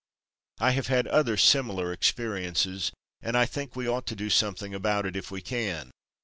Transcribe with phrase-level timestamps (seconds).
[0.57, 5.05] I have had other similar experiences, and I think we ought to do something about
[5.05, 5.91] it if we can.